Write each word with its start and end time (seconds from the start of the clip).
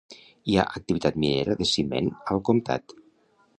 Hi 0.51 0.55
ha 0.55 0.63
activitat 0.79 1.19
minera 1.25 1.57
de 1.61 1.69
ciment 1.73 2.11
al 2.37 2.41
comtat. 2.51 2.99